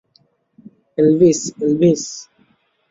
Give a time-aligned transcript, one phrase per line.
[0.97, 2.03] Elvis, Elvis.